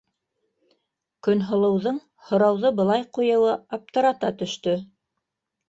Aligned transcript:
-Көнһылыуҙың 1.27 1.99
һорауҙы 2.31 2.73
былай 2.81 3.07
ҡуйыуы 3.21 3.55
аптырата 3.81 4.35
төштө. 4.43 4.77